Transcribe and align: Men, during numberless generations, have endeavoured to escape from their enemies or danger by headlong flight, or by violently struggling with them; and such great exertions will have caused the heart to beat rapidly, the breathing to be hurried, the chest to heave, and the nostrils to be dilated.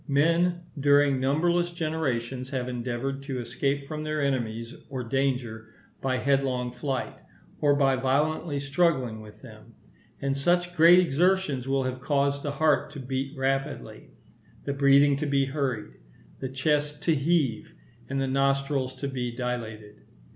Men, 0.07 0.61
during 0.79 1.19
numberless 1.19 1.69
generations, 1.69 2.49
have 2.49 2.67
endeavoured 2.67 3.21
to 3.21 3.37
escape 3.39 3.87
from 3.87 4.03
their 4.03 4.19
enemies 4.19 4.73
or 4.89 5.03
danger 5.03 5.75
by 6.01 6.17
headlong 6.17 6.71
flight, 6.71 7.13
or 7.59 7.75
by 7.75 7.95
violently 7.97 8.59
struggling 8.59 9.21
with 9.21 9.43
them; 9.43 9.75
and 10.19 10.35
such 10.35 10.73
great 10.75 10.97
exertions 10.97 11.67
will 11.67 11.83
have 11.83 12.01
caused 12.01 12.41
the 12.41 12.53
heart 12.53 12.89
to 12.93 12.99
beat 12.99 13.37
rapidly, 13.37 14.09
the 14.65 14.73
breathing 14.73 15.17
to 15.17 15.27
be 15.27 15.45
hurried, 15.45 15.93
the 16.39 16.49
chest 16.49 17.03
to 17.03 17.13
heave, 17.13 17.75
and 18.09 18.19
the 18.19 18.25
nostrils 18.27 18.95
to 18.95 19.07
be 19.07 19.31
dilated. 19.31 20.01